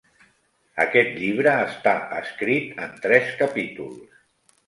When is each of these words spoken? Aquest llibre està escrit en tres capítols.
Aquest 0.83 1.11
llibre 1.23 1.51
està 1.65 1.93
escrit 2.21 2.81
en 2.87 2.97
tres 3.05 3.31
capítols. 3.43 4.19